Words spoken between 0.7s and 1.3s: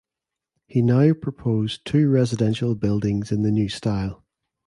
now